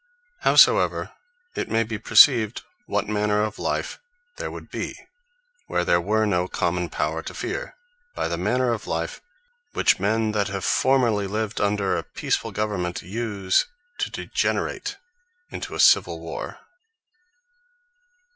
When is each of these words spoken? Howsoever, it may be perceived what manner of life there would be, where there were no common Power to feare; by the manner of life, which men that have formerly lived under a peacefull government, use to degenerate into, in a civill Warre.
Howsoever, 0.39 1.11
it 1.55 1.69
may 1.69 1.83
be 1.83 1.99
perceived 1.99 2.63
what 2.87 3.07
manner 3.07 3.43
of 3.43 3.59
life 3.59 3.99
there 4.37 4.49
would 4.49 4.71
be, 4.71 4.95
where 5.67 5.85
there 5.85 6.01
were 6.01 6.25
no 6.25 6.47
common 6.47 6.89
Power 6.89 7.21
to 7.21 7.35
feare; 7.35 7.75
by 8.15 8.27
the 8.27 8.35
manner 8.35 8.71
of 8.73 8.87
life, 8.87 9.21
which 9.73 9.99
men 9.99 10.31
that 10.31 10.47
have 10.47 10.65
formerly 10.65 11.27
lived 11.27 11.61
under 11.61 11.95
a 11.95 12.01
peacefull 12.03 12.51
government, 12.51 13.03
use 13.03 13.67
to 13.99 14.09
degenerate 14.09 14.97
into, 15.51 15.73
in 15.73 15.77
a 15.77 15.79
civill 15.79 16.19
Warre. 16.19 16.57